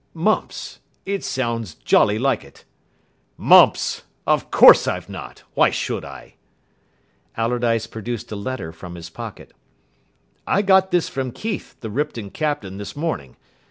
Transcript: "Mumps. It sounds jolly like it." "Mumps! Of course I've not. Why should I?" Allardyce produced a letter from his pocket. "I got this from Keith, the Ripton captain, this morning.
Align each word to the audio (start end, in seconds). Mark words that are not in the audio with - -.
"Mumps. 0.15 0.79
It 1.05 1.23
sounds 1.23 1.75
jolly 1.75 2.17
like 2.17 2.43
it." 2.43 2.65
"Mumps! 3.37 4.01
Of 4.25 4.49
course 4.49 4.87
I've 4.87 5.09
not. 5.09 5.43
Why 5.53 5.69
should 5.69 6.03
I?" 6.03 6.37
Allardyce 7.37 7.85
produced 7.85 8.31
a 8.31 8.35
letter 8.35 8.71
from 8.71 8.95
his 8.95 9.11
pocket. 9.11 9.53
"I 10.47 10.63
got 10.63 10.89
this 10.89 11.07
from 11.07 11.31
Keith, 11.31 11.79
the 11.81 11.91
Ripton 11.91 12.31
captain, 12.31 12.77
this 12.79 12.95
morning. 12.95 13.37